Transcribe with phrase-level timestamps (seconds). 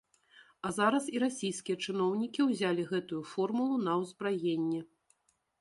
[0.67, 4.81] А зараз і расійскія чыноўнікі ўзялі гэтую формулу на ўзбраенне.